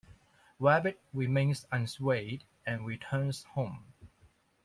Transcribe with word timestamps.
Rabbit 0.57 0.99
remains 1.13 1.67
unswayed 1.71 2.43
and 2.65 2.87
returns 2.87 3.43
home. 3.53 3.85